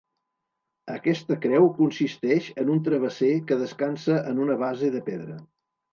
[0.93, 5.37] Aquesta creu consisteix en un travesser que descansa en una base de pedra.